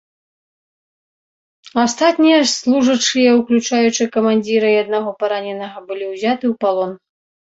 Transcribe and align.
Астатнія 1.83 2.39
служачыя, 2.53 3.29
уключаючы 3.41 4.03
камандзіра 4.15 4.67
і 4.77 4.77
аднаго 4.85 5.09
параненага, 5.21 5.77
былі 5.91 6.05
ўзяты 6.13 6.45
ў 6.53 6.57
палон. 6.65 6.91